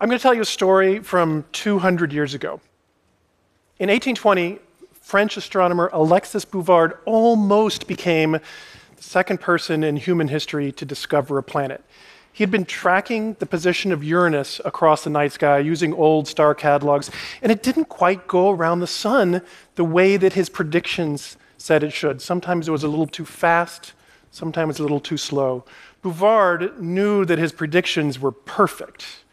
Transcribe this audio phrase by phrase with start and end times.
[0.00, 2.60] I'm going to tell you a story from 200 years ago.
[3.80, 4.60] In 1820,
[5.00, 11.42] French astronomer Alexis Bouvard almost became the second person in human history to discover a
[11.42, 11.82] planet.
[12.32, 16.54] He had been tracking the position of Uranus across the night sky using old star
[16.54, 17.10] catalogs,
[17.42, 19.42] and it didn't quite go around the sun
[19.74, 22.22] the way that his predictions said it should.
[22.22, 23.94] Sometimes it was a little too fast,
[24.30, 25.64] sometimes a little too slow.
[26.02, 29.24] Bouvard knew that his predictions were perfect.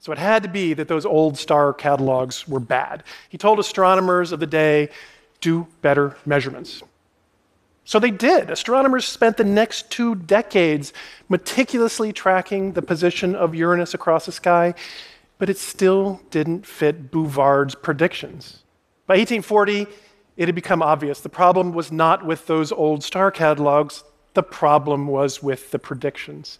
[0.00, 3.04] So it had to be that those old star catalogs were bad.
[3.28, 4.88] He told astronomers of the day,
[5.40, 6.82] do better measurements.
[7.84, 8.50] So they did.
[8.50, 10.92] Astronomers spent the next two decades
[11.28, 14.74] meticulously tracking the position of Uranus across the sky,
[15.38, 18.62] but it still didn't fit Bouvard's predictions.
[19.06, 19.86] By 1840,
[20.36, 25.06] it had become obvious the problem was not with those old star catalogs, the problem
[25.08, 26.58] was with the predictions.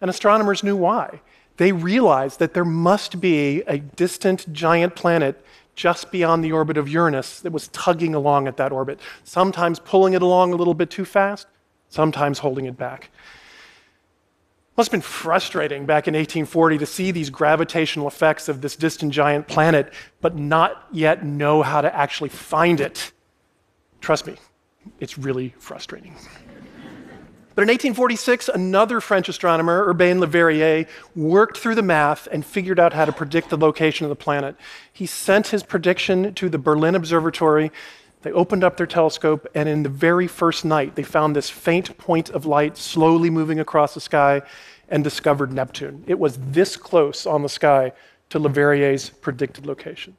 [0.00, 1.20] And astronomers knew why
[1.58, 6.88] they realized that there must be a distant giant planet just beyond the orbit of
[6.88, 10.90] Uranus that was tugging along at that orbit, sometimes pulling it along a little bit
[10.90, 11.46] too fast,
[11.88, 13.10] sometimes holding it back.
[14.76, 19.12] Must have been frustrating back in 1840 to see these gravitational effects of this distant
[19.12, 23.12] giant planet, but not yet know how to actually find it.
[24.00, 24.36] Trust me,
[25.00, 26.14] it's really frustrating.
[27.58, 32.78] But in 1846, another French astronomer, Urbain Le Verrier, worked through the math and figured
[32.78, 34.54] out how to predict the location of the planet.
[34.92, 37.72] He sent his prediction to the Berlin Observatory.
[38.22, 41.98] They opened up their telescope, and in the very first night, they found this faint
[41.98, 44.42] point of light slowly moving across the sky
[44.88, 46.04] and discovered Neptune.
[46.06, 47.90] It was this close on the sky
[48.30, 50.16] to Le Verrier's predicted location.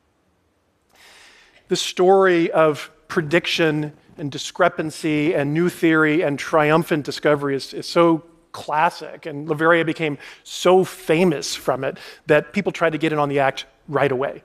[1.69, 8.23] The story of prediction and discrepancy and new theory and triumphant discovery is, is so
[8.51, 9.25] classic.
[9.25, 13.29] And Le Verrier became so famous from it that people tried to get in on
[13.29, 14.43] the act right away.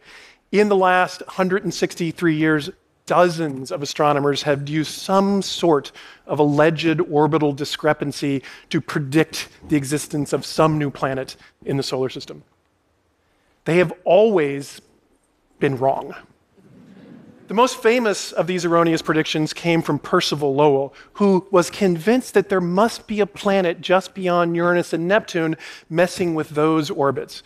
[0.53, 2.71] In the last 163 years,
[3.07, 5.93] dozens of astronomers have used some sort
[6.27, 12.09] of alleged orbital discrepancy to predict the existence of some new planet in the solar
[12.09, 12.43] system.
[13.65, 14.81] They have always
[15.59, 16.15] been wrong.
[17.47, 22.49] The most famous of these erroneous predictions came from Percival Lowell, who was convinced that
[22.49, 25.59] there must be a planet just beyond Uranus and Neptune
[25.91, 27.43] messing with those orbits.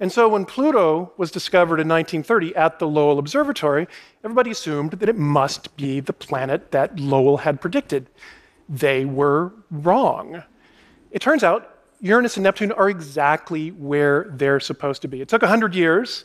[0.00, 3.88] And so when Pluto was discovered in 1930 at the Lowell Observatory,
[4.24, 8.08] everybody assumed that it must be the planet that Lowell had predicted.
[8.70, 10.44] They were wrong.
[11.10, 15.20] It turns out Uranus and Neptune are exactly where they're supposed to be.
[15.20, 16.24] It took 100 years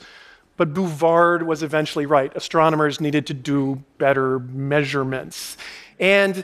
[0.58, 2.36] but Bouvard was eventually right.
[2.36, 5.56] Astronomers needed to do better measurements.
[6.00, 6.44] And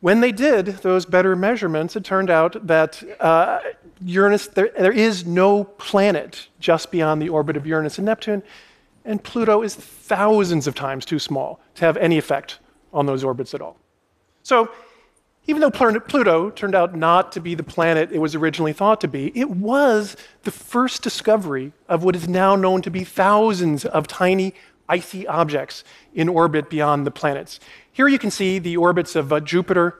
[0.00, 3.60] when they did those better measurements, it turned out that uh,
[4.02, 8.42] Uranus, there, there is no planet just beyond the orbit of Uranus and Neptune,
[9.04, 12.58] and Pluto is thousands of times too small to have any effect
[12.92, 13.76] on those orbits at all.
[14.42, 14.70] So
[15.50, 19.08] even though Pluto turned out not to be the planet it was originally thought to
[19.08, 24.06] be, it was the first discovery of what is now known to be thousands of
[24.06, 24.54] tiny
[24.88, 25.82] icy objects
[26.14, 27.58] in orbit beyond the planets.
[27.90, 29.96] Here you can see the orbits of uh, Jupiter,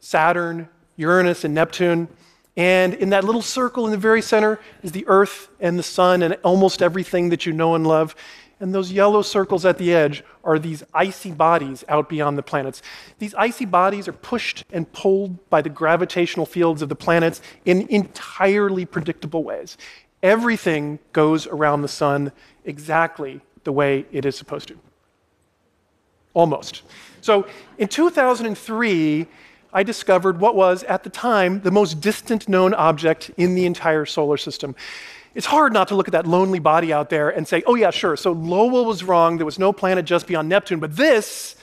[0.00, 2.08] Saturn, Uranus, and Neptune.
[2.56, 6.24] And in that little circle in the very center is the Earth and the Sun
[6.24, 8.16] and almost everything that you know and love.
[8.58, 12.80] And those yellow circles at the edge are these icy bodies out beyond the planets.
[13.18, 17.86] These icy bodies are pushed and pulled by the gravitational fields of the planets in
[17.88, 19.76] entirely predictable ways.
[20.22, 22.32] Everything goes around the sun
[22.64, 24.78] exactly the way it is supposed to.
[26.32, 26.82] Almost.
[27.20, 27.46] So
[27.76, 29.26] in 2003,
[29.72, 34.06] I discovered what was, at the time, the most distant known object in the entire
[34.06, 34.74] solar system
[35.36, 37.90] it's hard not to look at that lonely body out there and say, oh, yeah,
[37.90, 38.16] sure.
[38.16, 39.36] So Lowell was wrong.
[39.36, 40.80] There was no planet just beyond Neptune.
[40.80, 41.56] But this,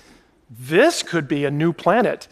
[0.47, 2.28] this could be a new planet.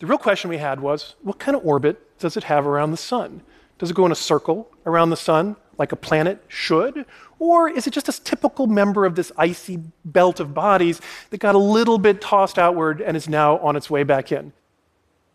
[0.00, 2.96] The real question we had was what kind of orbit does it have around the
[2.96, 3.42] sun?
[3.78, 7.06] Does it go in a circle around the sun like a planet should?
[7.38, 11.00] Or is it just a typical member of this icy belt of bodies
[11.30, 14.52] that got a little bit tossed outward and is now on its way back in?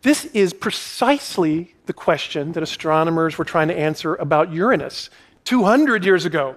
[0.01, 5.09] This is precisely the question that astronomers were trying to answer about Uranus
[5.45, 6.55] 200 years ago.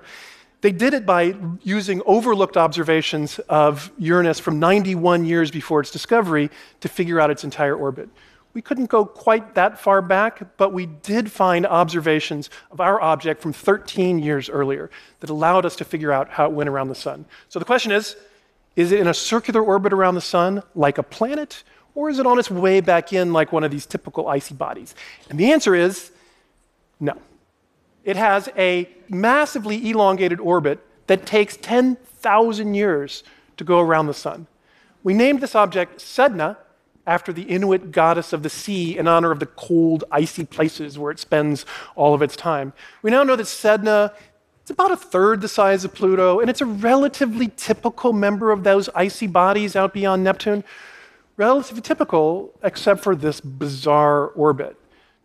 [0.61, 6.51] They did it by using overlooked observations of Uranus from 91 years before its discovery
[6.81, 8.09] to figure out its entire orbit.
[8.55, 13.41] We couldn't go quite that far back, but we did find observations of our object
[13.41, 14.91] from 13 years earlier
[15.21, 17.27] that allowed us to figure out how it went around the sun.
[17.49, 18.17] So the question is
[18.75, 21.63] is it in a circular orbit around the sun like a planet,
[21.95, 24.95] or is it on its way back in like one of these typical icy bodies?
[25.31, 26.11] And the answer is
[27.01, 27.17] no.
[28.05, 33.25] It has a massively elongated orbit that takes 10,000 years
[33.57, 34.47] to go around the sun.
[35.03, 36.57] We named this object Sedna
[37.07, 41.11] after the Inuit goddess of the sea in honor of the cold, icy places where
[41.11, 41.65] it spends
[41.97, 42.75] all of its time.
[43.03, 44.13] We now know that Sedna
[44.65, 48.63] is about a third the size of Pluto, and it's a relatively typical member of
[48.63, 50.63] those icy bodies out beyond Neptune.
[51.39, 54.77] Relatively typical, except for this bizarre orbit.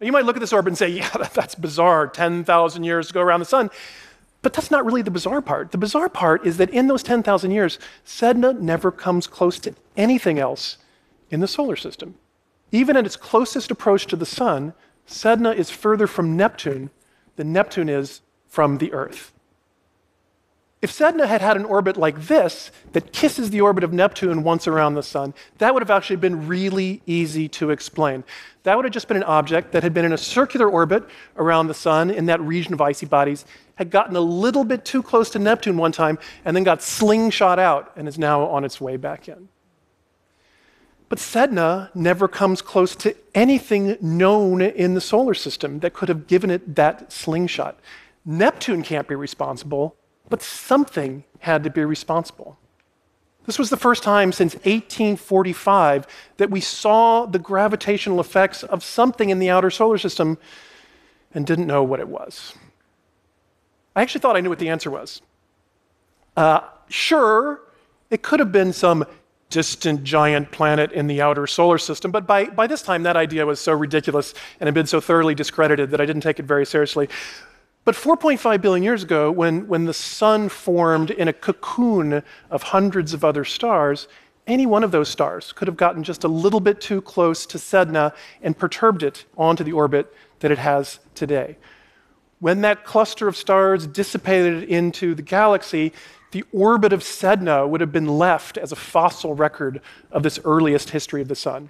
[0.03, 3.13] Now, you might look at this orbit and say, yeah, that's bizarre, 10,000 years to
[3.13, 3.69] go around the sun.
[4.41, 5.71] But that's not really the bizarre part.
[5.71, 10.39] The bizarre part is that in those 10,000 years, Sedna never comes close to anything
[10.39, 10.77] else
[11.29, 12.15] in the solar system.
[12.69, 14.73] Even at its closest approach to the sun,
[15.07, 16.89] Sedna is further from Neptune
[17.37, 18.19] than Neptune is
[18.49, 19.31] from the Earth.
[20.83, 24.67] If Sedna had had an orbit like this that kisses the orbit of Neptune once
[24.67, 28.25] around the sun, that would have actually been really easy to explain.
[28.63, 31.05] That would have just been an object that had been in a circular orbit
[31.37, 33.45] around the sun in that region of icy bodies,
[33.75, 37.59] had gotten a little bit too close to Neptune one time, and then got slingshot
[37.59, 39.47] out and is now on its way back in.
[41.07, 46.27] But Sedna never comes close to anything known in the solar system that could have
[46.27, 47.79] given it that slingshot.
[48.25, 49.95] Neptune can't be responsible,
[50.33, 52.57] but something had to be responsible.
[53.45, 56.07] This was the first time since 1845
[56.37, 60.39] that we saw the gravitational effects of something in the outer solar system
[61.35, 62.55] and didn't know what it was.
[63.95, 65.21] I actually thought I knew what the answer was.
[66.35, 67.61] Uh, sure,
[68.09, 69.05] it could have been some
[69.51, 73.45] distant giant planet in the outer solar system, but by, by this time that idea
[73.45, 76.65] was so ridiculous and had been so thoroughly discredited that I didn't take it very
[76.65, 77.07] seriously.
[77.85, 83.13] But 4.5 billion years ago, when, when the sun formed in a cocoon of hundreds
[83.13, 84.07] of other stars,
[84.47, 87.57] any one of those stars could have gotten just a little bit too close to
[87.57, 91.57] Sedna and perturbed it onto the orbit that it has today.
[92.39, 95.93] When that cluster of stars dissipated into the galaxy,
[96.31, 99.81] the orbit of Sedna would have been left as a fossil record
[100.11, 101.69] of this earliest history of the sun.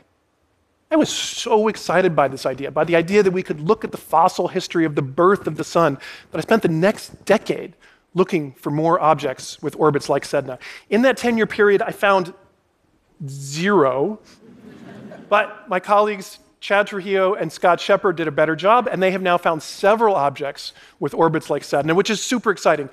[0.93, 3.91] I was so excited by this idea, by the idea that we could look at
[3.91, 5.97] the fossil history of the birth of the sun,
[6.29, 7.73] that I spent the next decade
[8.13, 10.59] looking for more objects with orbits like Sedna.
[10.91, 12.31] In that 10 year period, I found
[13.27, 14.19] zero,
[15.29, 19.23] but my colleagues Chad Trujillo and Scott Sheppard did a better job, and they have
[19.23, 22.87] now found several objects with orbits like Sedna, which is super exciting.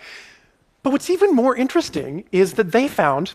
[0.82, 3.34] But what's even more interesting is that they found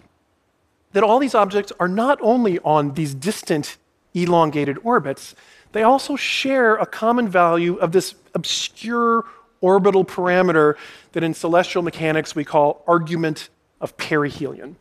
[0.94, 3.78] that all these objects are not only on these distant
[4.16, 5.36] elongated orbits,
[5.72, 9.26] they also share a common value of this obscure
[9.62, 10.76] orbital parameter
[11.12, 13.50] that in celestial mechanics we call argument
[13.82, 14.76] of perihelion.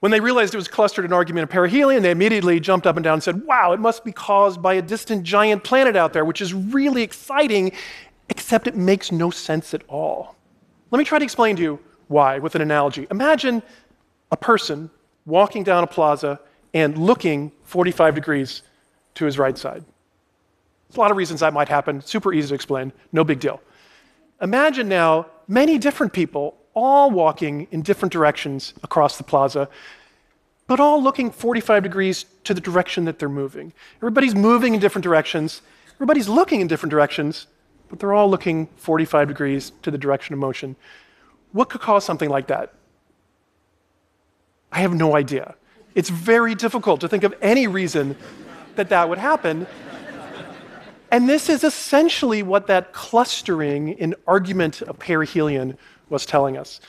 [0.00, 3.04] When they realized it was clustered in argument of perihelion, they immediately jumped up and
[3.04, 6.24] down and said, Wow, it must be caused by a distant giant planet out there,
[6.24, 7.72] which is really exciting,
[8.28, 10.36] except it makes no sense at all.
[10.90, 11.78] Let me try to explain to you
[12.08, 13.06] why with an analogy.
[13.10, 13.62] Imagine
[14.30, 14.90] a person
[15.24, 16.40] walking down a plaza
[16.76, 18.60] and looking 45 degrees
[19.14, 19.82] to his right side.
[20.88, 23.62] There's a lot of reasons that might happen, super easy to explain, no big deal.
[24.42, 29.70] Imagine now many different people all walking in different directions across the plaza,
[30.66, 33.72] but all looking 45 degrees to the direction that they're moving.
[33.96, 35.62] Everybody's moving in different directions,
[35.94, 37.46] everybody's looking in different directions,
[37.88, 40.76] but they're all looking 45 degrees to the direction of motion.
[41.52, 42.74] What could cause something like that?
[44.70, 45.54] I have no idea.
[45.96, 48.16] It's very difficult to think of any reason
[48.76, 49.66] that that would happen.
[51.10, 55.78] And this is essentially what that clustering in argument of perihelion
[56.10, 56.80] was telling us.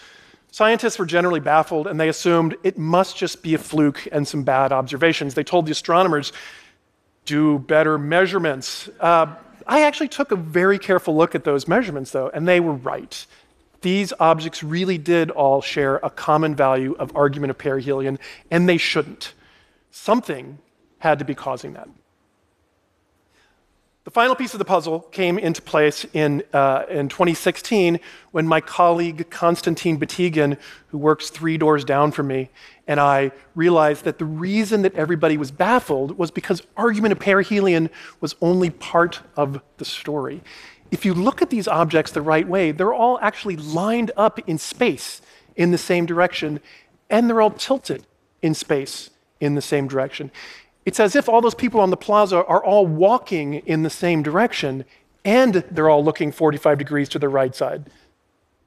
[0.51, 4.43] Scientists were generally baffled and they assumed it must just be a fluke and some
[4.43, 5.35] bad observations.
[5.35, 6.33] They told the astronomers,
[7.23, 8.89] do better measurements.
[8.99, 9.35] Uh,
[9.65, 13.25] I actually took a very careful look at those measurements, though, and they were right
[13.81, 18.19] these objects really did all share a common value of argument of perihelion,
[18.49, 19.33] and they shouldn't.
[19.91, 20.59] Something
[20.99, 21.87] had to be causing that.
[24.07, 27.99] The final piece of the puzzle came into place in, uh, in 2016
[28.31, 30.57] when my colleague Konstantin Batygin,
[30.87, 32.49] who works three doors down from me,
[32.87, 37.89] and I realized that the reason that everybody was baffled was because argument of perihelion
[38.21, 40.41] was only part of the story
[40.91, 44.57] if you look at these objects the right way, they're all actually lined up in
[44.57, 45.21] space
[45.55, 46.59] in the same direction,
[47.09, 48.05] and they're all tilted
[48.41, 50.31] in space in the same direction.
[50.85, 54.23] It's as if all those people on the plaza are all walking in the same
[54.23, 54.85] direction,
[55.25, 57.89] and they're all looking 45 degrees to the right side.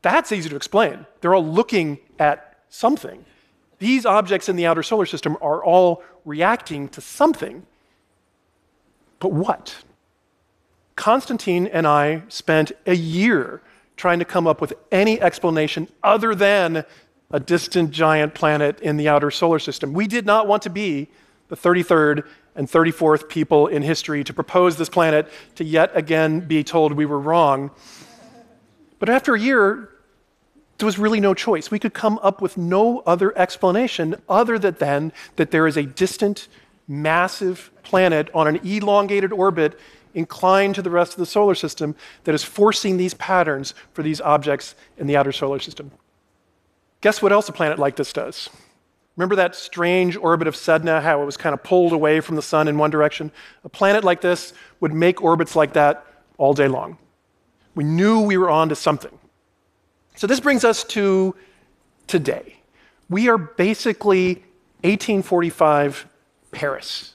[0.03, 1.07] That's easy to explain.
[1.21, 3.25] They're all looking at something.
[3.79, 7.67] These objects in the outer solar system are all reacting to something.
[9.19, 9.83] But what?
[10.97, 13.63] Konstantin and I spent a year
[13.97, 16.85] trying to come up with any explanation other than
[17.31, 19.93] a distant giant planet in the outer solar system.
[19.93, 21.09] We did not want to be
[21.49, 26.65] the 33rd and 34th people in history to propose this planet to yet again be
[26.65, 27.71] told we were wrong.
[28.99, 29.91] But after a year,
[30.79, 31.71] there was really no choice.
[31.71, 36.49] We could come up with no other explanation other than that there is a distant,
[36.89, 39.79] massive planet on an elongated orbit
[40.15, 44.21] inclined to the rest of the solar system that is forcing these patterns for these
[44.21, 45.91] objects in the outer solar system.
[47.01, 48.51] Guess what else a planet like this does?
[49.17, 52.43] Remember that strange orbit of Sedna, how it was kind of pulled away from the
[52.43, 53.33] sun in one direction?
[53.65, 56.07] A planet like this would make orbits like that
[56.39, 56.97] all day long.
[57.75, 59.17] We knew we were on to something.
[60.17, 61.35] So this brings us to
[62.07, 62.57] today.
[63.09, 64.37] We are basically
[64.83, 66.07] 1845
[66.53, 67.15] Paris.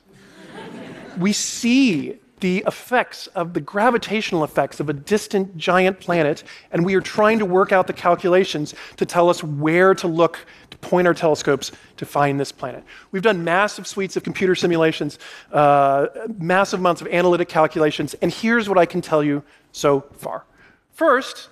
[1.18, 6.96] we see the effects of the gravitational effects of a distant giant planet, and we
[6.96, 11.08] are trying to work out the calculations to tell us where to look to point
[11.08, 12.84] our telescopes to find this planet.
[13.12, 15.18] We've done massive suites of computer simulations,
[15.52, 20.46] uh, massive amounts of analytic calculations, and here's what I can tell you so far.
[20.92, 21.50] First,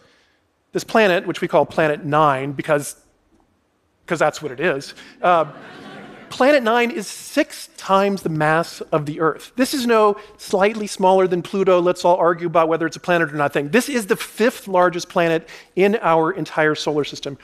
[0.73, 2.97] this planet, which we call Planet 9, because
[4.05, 4.93] because that's what it is.
[5.21, 5.45] Uh,
[6.33, 9.51] Planet 9 is six times the mass of the Earth.
[9.55, 11.79] This is no slightly smaller than Pluto.
[11.79, 13.69] Let's all argue about whether it's a planet or not thing.
[13.69, 17.37] This is the fifth largest planet in our entire solar system.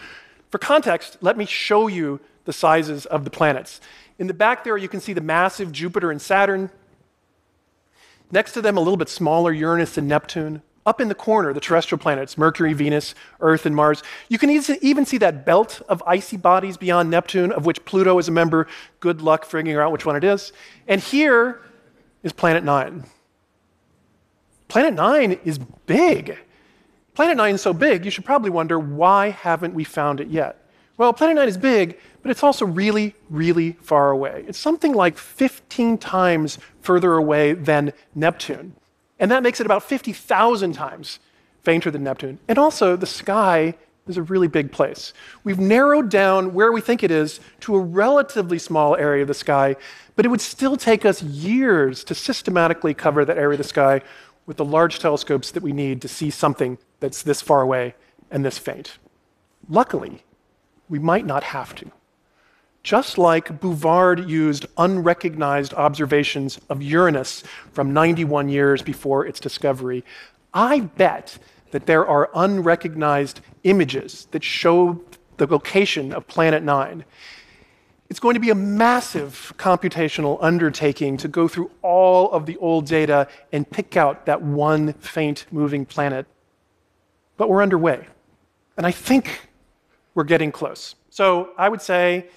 [0.49, 3.79] For context, let me show you the sizes of the planets.
[4.17, 6.71] In the back there, you can see the massive Jupiter and Saturn.
[8.31, 10.63] Next to them, a little bit smaller Uranus and Neptune.
[10.89, 14.01] Up in the corner, the terrestrial planets, Mercury, Venus, Earth, and Mars.
[14.27, 18.27] You can even see that belt of icy bodies beyond Neptune, of which Pluto is
[18.27, 18.67] a member.
[18.99, 20.51] Good luck figuring out which one it is.
[20.87, 21.61] And here
[22.23, 23.03] is Planet 9.
[24.67, 26.39] Planet 9 is big.
[27.13, 30.57] Planet 9 is so big, you should probably wonder why haven't we found it yet?
[30.97, 34.43] Well, Planet 9 is big, but it's also really, really far away.
[34.47, 38.73] It's something like 15 times further away than Neptune.
[39.19, 41.19] And that makes it about 50,000 times
[41.63, 42.39] fainter than Neptune.
[42.47, 43.75] And also, the sky
[44.07, 45.13] is a really big place.
[45.43, 49.33] We've narrowed down where we think it is to a relatively small area of the
[49.33, 49.75] sky,
[50.15, 54.01] but it would still take us years to systematically cover that area of the sky
[54.45, 57.93] with the large telescopes that we need to see something that's this far away
[58.31, 58.97] and this faint.
[59.69, 60.23] Luckily,
[60.89, 61.91] we might not have to.
[62.83, 67.43] Just like Bouvard used unrecognized observations of Uranus
[67.73, 70.03] from 91 years before its discovery,
[70.53, 71.37] I bet
[71.71, 75.01] that there are unrecognized images that show
[75.37, 77.03] the location of Planet 9.
[78.09, 82.87] It's going to be a massive computational undertaking to go through all of the old
[82.87, 86.25] data and pick out that one faint moving planet.
[87.37, 88.07] But we're underway.
[88.77, 89.47] And I think
[90.15, 90.95] we're getting close.
[91.11, 92.27] So I would say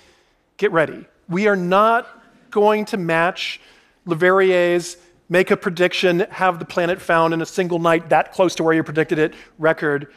[0.56, 1.06] get ready.
[1.28, 2.06] We are not
[2.50, 3.60] going to match
[4.04, 4.96] Le Verrier's
[5.32, 8.74] make a prediction, have the planet found in a single night that close to where
[8.74, 10.12] you predicted it record.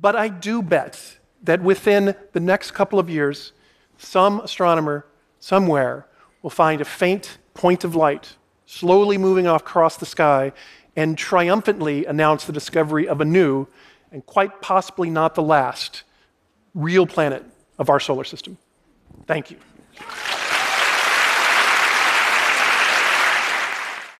[0.00, 3.52] But I do bet that within the next couple of years,
[3.96, 5.06] some astronomer
[5.38, 6.08] somewhere
[6.42, 8.34] will find a faint point of light
[8.66, 10.52] slowly moving off across the sky
[10.96, 13.68] and triumphantly announce the discovery of a new,
[14.10, 16.02] and quite possibly not the last,
[16.74, 17.44] real planet
[17.78, 18.58] of our solar system.
[19.26, 19.58] Thank you.
[19.98, 20.25] Yeah.